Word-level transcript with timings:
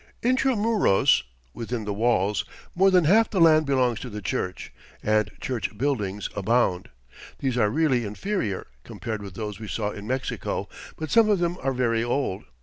"Intramuros" 0.23 1.21
(within 1.53 1.85
the 1.85 1.93
walls) 1.93 2.43
more 2.73 2.89
than 2.89 3.03
half 3.03 3.29
the 3.29 3.39
land 3.39 3.67
belongs 3.67 3.99
to 3.99 4.09
the 4.09 4.19
Church, 4.19 4.73
and 5.03 5.29
church 5.39 5.77
buildings 5.77 6.27
abound. 6.35 6.89
These 7.37 7.55
are 7.55 7.69
really 7.69 8.03
inferior, 8.03 8.65
compared 8.83 9.21
with 9.21 9.35
those 9.35 9.59
we 9.59 9.67
saw 9.67 9.91
in 9.91 10.07
Mexico, 10.07 10.67
but 10.97 11.11
some 11.11 11.29
of 11.29 11.37
them 11.37 11.55
are 11.61 11.71
very 11.71 12.03
old. 12.03 12.45